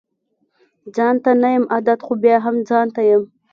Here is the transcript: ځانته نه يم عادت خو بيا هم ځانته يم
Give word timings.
ځانته 0.95 1.31
نه 1.41 1.49
يم 1.55 1.65
عادت 1.73 1.99
خو 2.05 2.13
بيا 2.23 2.37
هم 2.45 2.55
ځانته 2.69 3.01
يم 3.11 3.21